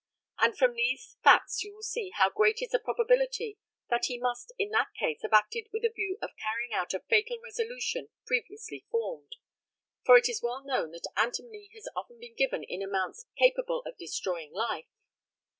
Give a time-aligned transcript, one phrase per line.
[0.39, 3.59] And from these facts you will see how great is the probability
[3.91, 7.01] that he must, in that case, have acted with the view of carrying out a
[7.01, 9.35] fatal resolution previously formed;
[10.03, 13.99] for it is well known that antimony has often been given in amounts capable of
[13.99, 14.89] destroying life.